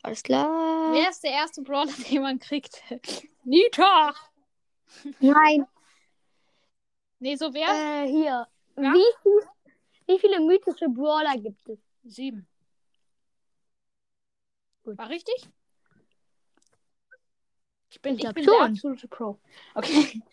[0.03, 0.93] Alles klar.
[0.93, 2.83] Wer ist der erste Brawler, den man kriegt?
[3.45, 4.15] Nita!
[5.21, 5.67] Nein.
[7.19, 7.69] Nee, so wer?
[7.69, 8.47] Äh, hier.
[8.77, 8.93] Ja?
[8.93, 9.41] Wie, viel,
[10.07, 11.79] wie viele mythische Brawler gibt es?
[12.05, 12.47] Sieben.
[14.85, 14.99] Gut.
[14.99, 15.49] War richtig?
[17.97, 18.53] Ich bin, Ich ich bin schon.
[18.59, 19.39] der absolute Pro.
[19.75, 20.23] Okay.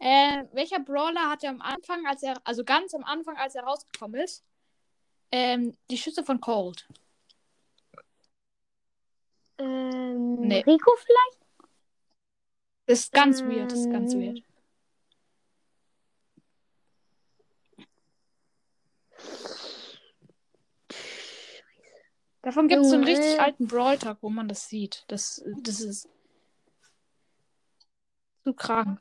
[0.00, 4.20] Äh, welcher Brawler hatte am Anfang, als er, also ganz am Anfang, als er rausgekommen
[4.20, 4.44] ist,
[5.30, 6.86] ähm, die Schüsse von Cold?
[9.56, 10.62] Ähm, Nee.
[10.66, 11.38] Rico vielleicht?
[12.86, 14.20] Das ist ganz weird, das ist ganz Ähm.
[14.20, 14.42] weird.
[22.42, 25.04] Davon gibt es so einen richtig alten Brawl-Tag, wo man das sieht.
[25.08, 26.08] Das, das ist
[28.44, 29.00] zu krank.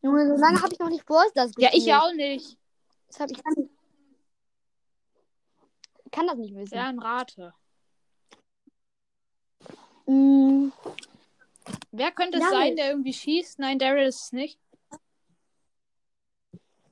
[0.00, 1.96] Junge, so lange habe ich noch nicht Brawl Stars Ja, ich gespielt.
[1.96, 2.56] auch nicht.
[3.08, 3.68] Das hab ich kann,
[6.12, 6.74] kann das nicht wissen.
[6.74, 7.52] Ja, ein Rate.
[10.06, 10.68] Mm,
[11.90, 13.58] Wer könnte es sein, der irgendwie schießt?
[13.58, 14.58] Nein, Daryl ist es nicht.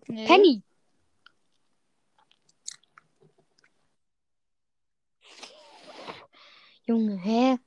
[0.09, 0.27] Nee.
[0.27, 0.63] Penny.
[6.87, 7.59] Junge, hä?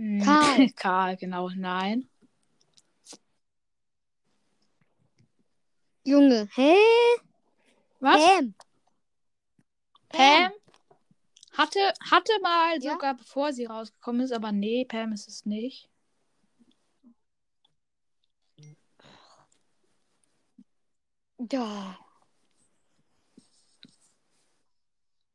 [0.00, 0.70] Hm, Karl.
[0.76, 1.50] Karl, genau.
[1.50, 2.08] Nein.
[6.04, 6.74] Junge, hä?
[8.00, 8.22] Was?
[8.22, 8.54] Pam.
[10.08, 10.52] Pam?
[11.52, 12.92] Hatte, hatte mal Ja?
[12.92, 15.90] sogar, bevor sie rausgekommen ist, aber nee, Pam ist es nicht.
[21.52, 21.98] Ja.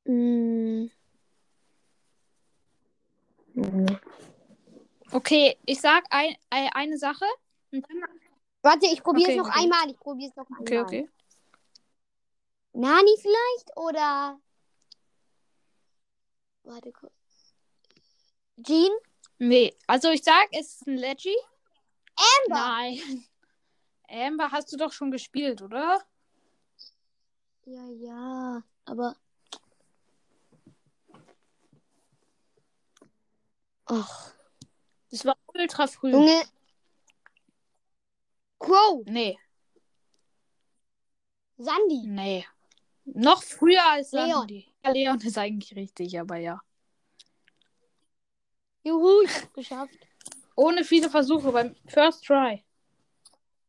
[0.08, 0.90] Mm.
[3.54, 4.02] Junge.
[5.16, 7.24] Okay, ich sag ein, äh, eine Sache.
[8.62, 9.64] Warte, ich probiere Okay, es noch okay.
[9.64, 9.90] einmal.
[9.90, 10.62] Ich probiere es noch einmal.
[10.62, 11.10] okay, okay.
[12.74, 13.78] Nani vielleicht?
[13.78, 14.38] Oder.
[16.64, 17.14] Warte kurz.
[18.62, 18.92] Jean?
[19.38, 21.38] Nee, also ich sag, es ist ein Leggy.
[22.18, 22.60] Amber.
[22.60, 23.26] Nein.
[24.10, 26.04] Amber hast du doch schon gespielt, oder?
[27.64, 28.64] Ja, ja.
[28.84, 29.16] Aber.
[33.86, 34.35] Ach.
[35.16, 36.12] Das war ultra früh.
[36.12, 36.44] Junge.
[38.60, 39.02] Crow.
[39.06, 39.38] Nee,
[41.56, 42.06] Sandy.
[42.06, 42.46] nee.
[43.06, 44.40] Noch früher als Leon.
[44.40, 44.74] Sandy.
[44.84, 46.60] Ja, Leon ist eigentlich richtig, aber ja.
[48.84, 49.98] Juhu, ich hab's geschafft.
[50.58, 52.66] Ohne viele Versuche beim First Try.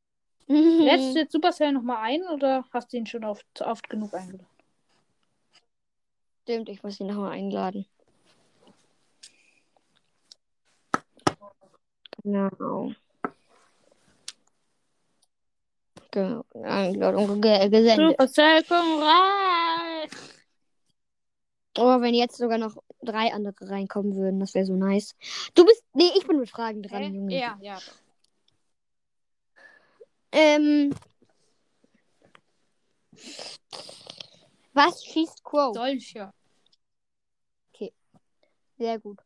[0.49, 4.49] Lädst du jetzt Supercell nochmal ein oder hast du ihn schon oft, oft genug eingeladen?
[6.43, 7.87] Stimmt, ich muss ihn nochmal einladen.
[12.27, 12.93] Genau.
[16.11, 16.45] Genau.
[16.65, 18.17] Einladung ge gesendet.
[18.19, 20.09] Supercell, komm rein!
[21.79, 25.15] Oh, wenn jetzt sogar noch drei andere reinkommen würden, das wäre so nice.
[25.55, 25.85] Du bist.
[25.93, 27.09] Nee, ich bin mit Fragen dran, Hä?
[27.11, 27.39] Junge.
[27.39, 27.79] Ja, ja.
[30.33, 30.93] Ähm.
[34.73, 35.73] Was schießt Crow?
[35.75, 36.33] Solche.
[38.79, 39.21] Sehr gut.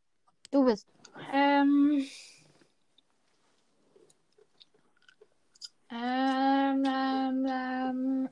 [0.51, 0.87] Du bist.
[1.33, 2.07] Ähm.
[5.91, 8.29] Ähm, ähm, ähm.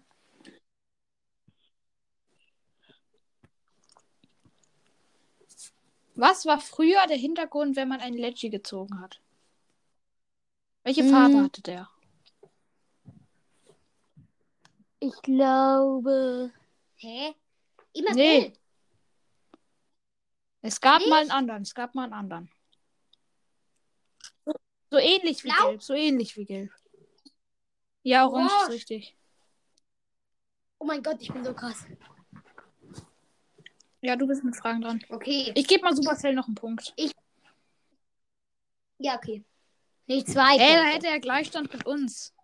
[6.14, 9.20] Was war früher der Hintergrund, wenn man einen Leggy gezogen hat?
[10.82, 11.10] Welche Mm.
[11.10, 11.88] Farbe hatte der?
[15.00, 16.52] Ich glaube.
[16.96, 17.34] Hä?
[17.92, 18.52] Immer Nee.
[20.60, 21.08] Es gab Nicht?
[21.10, 21.62] mal einen anderen.
[21.62, 22.50] Es gab mal einen anderen.
[24.44, 24.52] So,
[24.90, 25.68] so ähnlich wie Blau?
[25.68, 25.82] gelb.
[25.82, 26.72] So ähnlich wie gelb.
[28.08, 28.72] Ja, orange ist Orange.
[28.72, 29.16] richtig.
[30.78, 31.84] Oh mein Gott, ich bin so krass.
[34.00, 35.04] Ja, du bist mit Fragen dran.
[35.10, 35.52] Okay.
[35.54, 36.94] Ich gebe mal Supercell noch einen Punkt.
[38.96, 39.44] Ja, okay.
[40.06, 40.56] Nicht zwei.
[40.56, 42.34] Ey, da hätte er Gleichstand mit uns.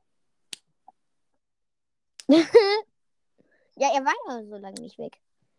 [3.76, 5.18] Ja, er war ja so lange nicht weg.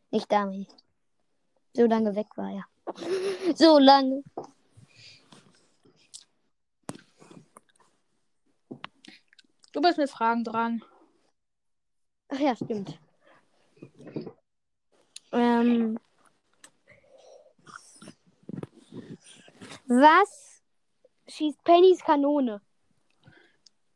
[0.10, 0.70] Nicht damit.
[1.74, 2.66] So lange weg war er.
[3.56, 4.24] So lange.
[9.76, 10.82] Du bist mit Fragen dran.
[12.30, 12.98] Ach ja, stimmt.
[15.34, 16.00] Ähm,
[19.86, 20.64] was
[21.28, 22.62] schießt Pennys Kanone?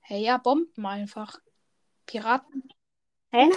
[0.01, 1.39] Hey, ja, Bomben einfach.
[2.05, 2.67] Piraten.
[3.31, 3.53] Nein.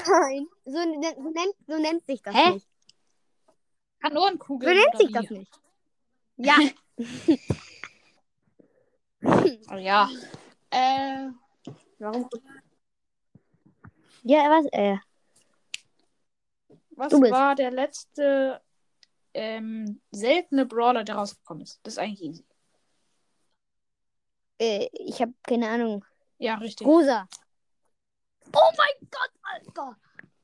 [0.65, 2.53] So, nen- so, nennt, so nennt sich das Hä?
[2.53, 2.69] nicht.
[3.99, 4.77] So Kanonenkugeln.
[4.77, 5.13] nennt sich wie?
[5.13, 5.61] das nicht.
[6.37, 6.57] Ja.
[9.73, 10.09] Oh, ja.
[10.71, 11.31] Äh,
[12.03, 12.29] Warum?
[14.25, 14.67] Ja, was?
[14.73, 14.97] Äh,
[16.97, 18.61] was war der letzte
[19.35, 21.79] ähm, seltene Brawler, der rausgekommen ist?
[21.85, 22.45] Das ist eigentlich easy.
[24.59, 26.05] äh, ich habe keine Ahnung.
[26.39, 26.85] Ja, richtig.
[26.87, 27.29] Rosa.
[28.53, 29.97] Oh mein Gott, Alter.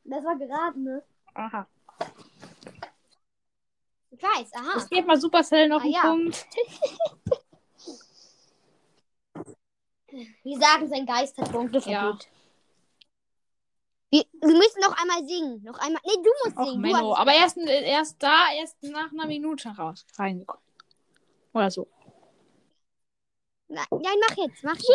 [0.04, 1.02] Das war geraten, ne?
[1.34, 1.66] Aha.
[4.10, 4.78] Ich weiß, aha.
[4.78, 6.00] Ich gebe mal Supercell noch Ah, einen ja.
[6.02, 6.46] Punkt.
[10.10, 12.18] Wir sagen, sein Geist hat Punkte Ja.
[14.10, 15.62] Wir, wir müssen noch einmal singen.
[15.64, 16.00] Noch einmal.
[16.06, 16.82] Nee, du musst Och, singen.
[16.82, 17.14] Du Menno.
[17.14, 20.06] Aber erst, erst da, erst nach einer Minute raus.
[20.16, 20.64] Reingekommen.
[21.52, 21.86] Oder so.
[23.68, 24.64] Nein, nein, mach jetzt.
[24.64, 24.88] Mach jetzt.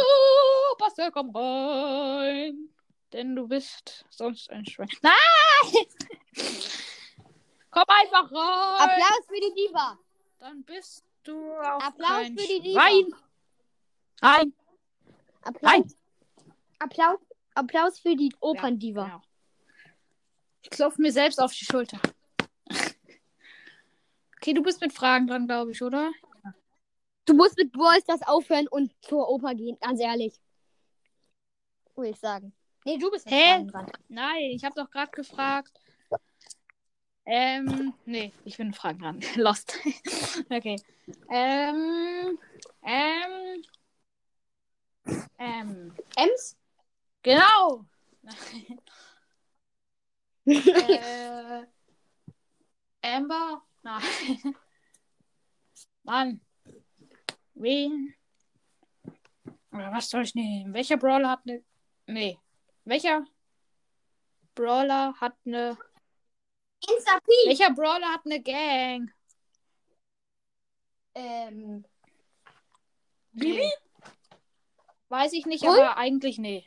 [0.72, 2.70] Supercell, komm rein.
[3.12, 4.90] Denn du bist sonst ein Schwein.
[5.04, 5.14] Nein!
[7.70, 8.90] komm einfach rein.
[8.90, 10.00] Applaus für die Diva.
[10.40, 12.82] Dann bist du auch Applaus kein für die Diva.
[12.82, 13.16] Schwein.
[14.22, 14.54] Nein.
[15.44, 15.72] Applaus.
[15.72, 15.94] Nein.
[16.80, 17.20] Applaus,
[17.56, 19.06] Applaus für die Operndiva.
[19.06, 19.22] Genau.
[20.62, 22.00] Ich klopfe mir selbst auf die Schulter.
[24.44, 26.12] Okay, du bist mit Fragen dran, glaube ich, oder?
[27.24, 30.34] Du musst mit Brawl Stars aufhören und zur Oper gehen, ganz ehrlich.
[31.96, 32.52] Will ich sagen.
[32.84, 33.52] Nee, du bist mit Hä?
[33.52, 33.92] Fragen dran.
[34.10, 35.80] Nein, ich habe doch gerade gefragt.
[37.26, 39.22] Ähm, nee, ich bin mit Fragen dran.
[39.36, 39.80] Lost.
[40.50, 40.76] okay.
[41.30, 42.38] Ähm,
[42.84, 43.64] ähm,
[45.38, 46.58] ähm, Ems?
[47.22, 47.86] genau.
[50.46, 51.66] äh,
[53.02, 53.62] Amber?
[53.82, 54.56] Nein.
[56.04, 56.42] Mann.
[57.56, 58.14] Wen?
[59.72, 60.74] Oder was soll ich nehmen?
[60.74, 61.64] Welcher Brawler hat eine.
[62.08, 62.38] Nee.
[62.86, 63.26] Welcher
[64.56, 65.78] Brawler hat eine.
[66.88, 67.32] Insta P.
[67.46, 69.12] Welcher Brawler hat eine Gang?
[71.16, 71.86] Ähm.
[73.34, 73.72] Nee.
[75.14, 75.80] Weiß ich nicht, Bull?
[75.80, 76.66] aber eigentlich nee.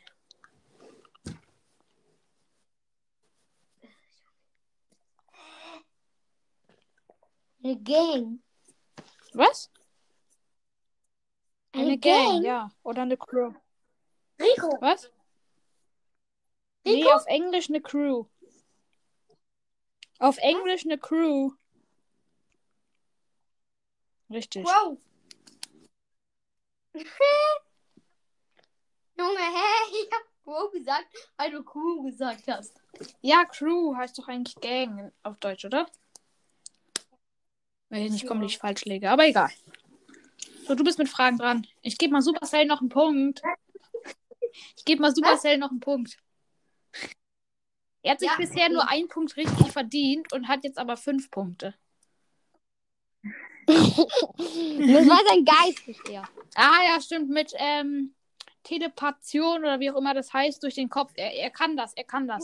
[7.61, 8.41] Eine Gang.
[9.33, 9.69] Was?
[11.73, 12.71] Eine, Eine Gang, ja.
[12.83, 13.51] Oder eine Crew.
[14.39, 14.77] Rico.
[14.79, 15.11] Was?
[16.85, 17.11] Nee, Rico?
[17.11, 18.27] auf Englisch eine Crew.
[20.19, 21.51] Auf Englisch eine Crew.
[24.29, 24.63] Richtig.
[24.63, 24.97] Wow.
[29.17, 29.91] Junge, hä?
[29.91, 32.73] Ich hab Wow gesagt, weil du cool gesagt hast.
[33.19, 35.87] Ja, Crew heißt doch eigentlich Gang auf Deutsch, oder?
[37.89, 39.49] Wenn ich nicht komplett falsch lege, aber egal.
[40.65, 41.67] So, du bist mit Fragen dran.
[41.81, 43.41] Ich gebe mal Supercell noch einen Punkt.
[44.77, 46.17] Ich gebe mal Supercell noch einen Punkt.
[48.03, 48.73] Er hat sich Ja, bisher okay.
[48.73, 51.75] nur einen Punkt richtig verdient und hat jetzt aber fünf Punkte.
[53.67, 56.23] Das war sein Geist bisher.
[56.55, 57.29] Ah, ja, stimmt.
[57.29, 58.15] Mit ähm,
[58.67, 61.13] Telepation oder wie auch immer das heißt, durch den Kopf.
[61.15, 62.43] Er, er kann das, er kann das.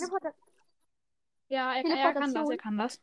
[1.49, 3.01] Ja, er, er kann das, er kann das.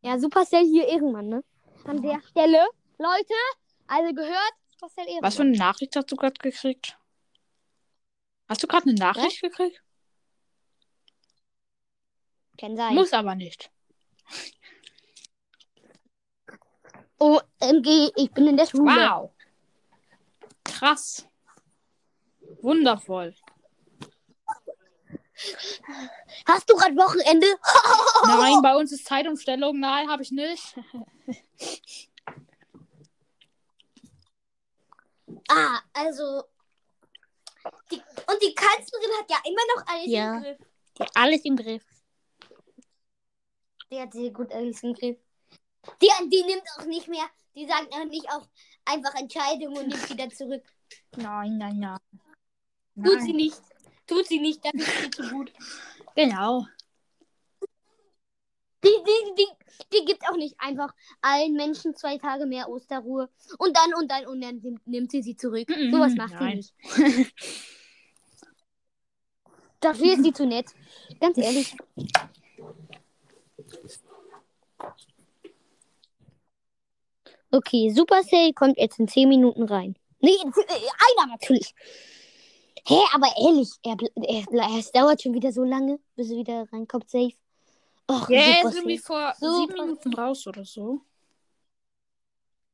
[0.00, 1.44] Ja, Supercell hier Ehrenmann, ne?
[1.84, 2.66] An der Stelle,
[2.98, 3.34] Leute,
[3.86, 5.22] also gehört, Supercell Ehrenmann.
[5.22, 6.98] Was für eine Nachricht hast du gerade gekriegt?
[8.48, 9.82] Hast du gerade eine Nachricht gekriegt?
[12.58, 12.94] Kann sein.
[12.94, 13.70] Muss aber nicht.
[17.18, 18.84] OMG, ich bin in der Schule.
[18.84, 19.33] Wow.
[20.78, 21.26] Krass.
[22.62, 23.34] Wundervoll.
[26.46, 27.46] Hast du gerade Wochenende?
[28.26, 29.78] Nein, bei uns ist Zeitumstellung.
[29.78, 30.74] Nein, habe ich nicht.
[35.48, 36.44] Ah, also.
[37.90, 40.36] Die, Und die Kanzlerin hat ja immer noch alles Ja.
[40.36, 40.58] im Griff.
[40.98, 41.84] Ja, alles im Griff.
[43.90, 45.18] Die hat sehr gut alles im Griff.
[46.00, 48.46] Die, die nimmt auch nicht mehr, die sagt auch nicht auch
[48.84, 50.62] einfach Entscheidungen und nimmt die dann zurück.
[51.16, 51.98] Nein, nein, nein.
[53.02, 53.60] Tut sie nicht.
[54.06, 55.52] Tut sie nicht, das ist zu gut.
[56.14, 56.66] Genau.
[58.84, 59.46] Die, die, die,
[59.92, 63.30] die gibt auch nicht einfach allen Menschen zwei Tage mehr Osterruhe.
[63.58, 65.68] Und dann und dann und dann nimmt, nimmt sie sie zurück.
[65.68, 66.60] Mhm, Sowas macht nein.
[66.60, 67.34] sie nicht.
[69.80, 70.66] Dafür ist sie zu nett.
[71.20, 71.74] Ganz ehrlich.
[77.54, 79.94] Okay, Supercell kommt jetzt in 10 Minuten rein.
[80.18, 81.72] Nee, äh, einer natürlich.
[82.84, 87.08] Hä, aber ehrlich, er, er, es dauert schon wieder so lange, bis er wieder reinkommt,
[87.08, 87.34] safe.
[88.10, 89.52] Och, Ja, er ist irgendwie vor Super.
[89.60, 91.00] sieben Minuten raus oder so.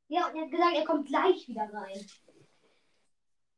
[0.09, 2.07] Ja, und er hat gesagt, er kommt gleich wieder rein.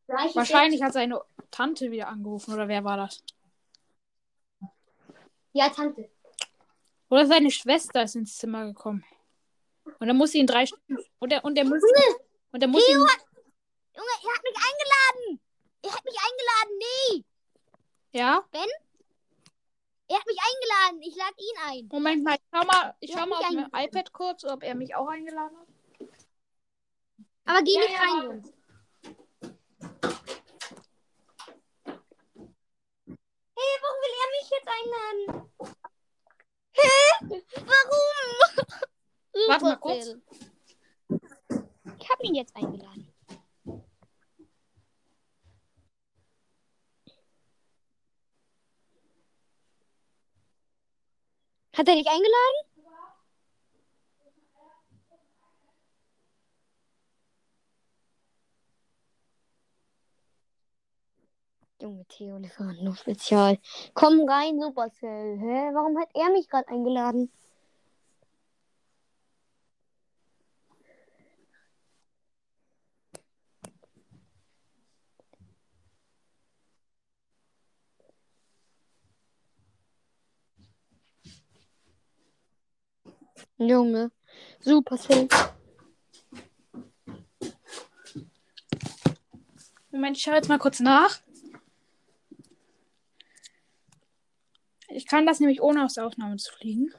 [0.08, 3.22] Gleich Wahrscheinlich hat seine Tante wieder angerufen, oder wer war das?
[5.52, 6.10] Ja, Tante.
[7.08, 9.04] Oder seine Schwester ist ins Zimmer gekommen.
[10.02, 10.96] Und dann muss sie in drei Stunden.
[11.20, 11.80] Und er, und er muss.
[12.50, 13.06] Und er muss ihn, Junge,
[13.94, 15.40] er hat mich eingeladen.
[15.80, 16.78] Er hat mich eingeladen.
[16.78, 17.24] Nee,
[18.10, 18.44] Ja?
[18.50, 21.02] er hat mich eingeladen.
[21.02, 21.88] Ich lade ihn ein.
[21.92, 24.92] Moment mal, ich schau mal, ich schau mal auf mein iPad kurz, ob er mich
[24.96, 25.68] auch eingeladen hat.
[27.44, 28.52] Aber geh Ja, nicht ja, rein.
[33.54, 35.50] Hey, warum will er mich jetzt einladen?
[36.72, 36.90] Hä?
[37.66, 38.82] Warum?
[39.48, 40.16] Warte mal kurz.
[41.98, 43.08] Ich habe ihn jetzt eingeladen.
[51.74, 52.72] Hat er dich eingeladen?
[61.80, 63.58] Junge Theo Lieferando Spezial.
[63.94, 65.38] Komm rein, Supercell.
[65.38, 65.74] Hä?
[65.74, 67.32] Warum hat er mich gerade eingeladen?
[83.68, 84.10] Junge.
[84.60, 85.28] Supercell.
[89.90, 91.20] Moment, ich schaue jetzt mal kurz nach.
[94.88, 96.92] Ich kann das nämlich ohne aus der Aufnahme zu fliegen.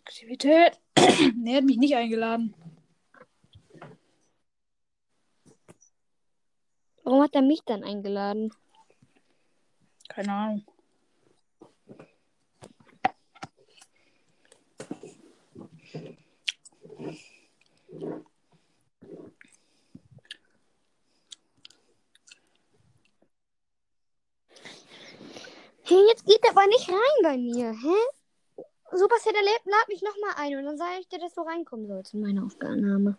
[0.00, 0.78] Aktivität.
[0.94, 2.54] er hat mich nicht eingeladen.
[7.04, 8.52] Warum hat er mich dann eingeladen?
[10.08, 10.75] Keine Ahnung.
[25.88, 27.70] Hey, jetzt geht er aber nicht rein bei mir.
[27.70, 28.64] Hä?
[28.90, 31.86] Supercell, der lädt, lad mich nochmal ein und dann sage ich dir, dass du reinkommen
[31.86, 33.16] sollst in meine Aufnahme.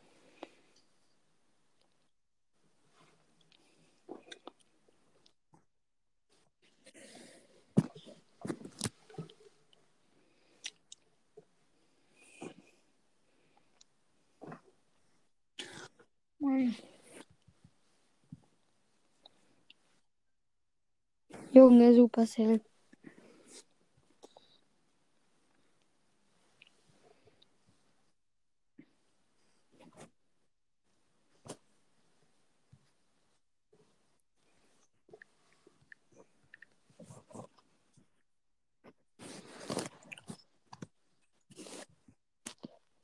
[21.57, 22.61] Junge, Supercell.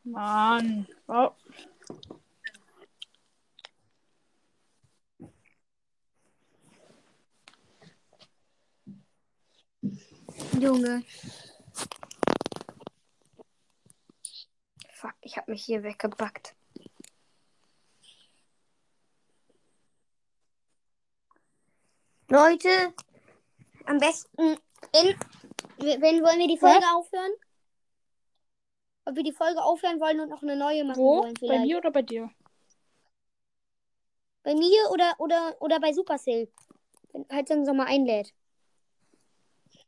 [0.06, 0.86] Mann.
[1.10, 1.34] Oh.
[10.64, 11.04] Junge.
[14.94, 16.56] Fuck, ich hab mich hier weggebackt.
[22.30, 22.94] Leute,
[23.86, 24.58] am besten
[24.94, 25.16] in.
[25.78, 27.32] Wenn wollen wir die Folge aufhören?
[29.04, 31.24] Ob wir die Folge aufhören wollen und noch eine neue machen Wo?
[31.24, 31.66] wollen Bei vielleicht.
[31.66, 32.32] mir oder bei dir?
[34.44, 36.50] Bei mir oder, oder, oder bei Supercell.
[37.12, 38.34] Wenn halt uns mal einlädt.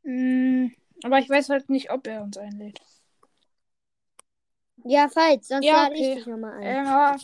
[0.05, 0.67] Mm,
[1.03, 2.79] aber ich weiß halt nicht, ob er uns einlädt.
[4.83, 6.75] Ja, falls, sonst Ja, lade ich dich nochmal ein.
[6.85, 7.17] Ja.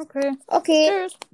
[0.00, 0.32] Okay.
[0.48, 0.88] Okay.
[0.88, 1.29] Tschüss.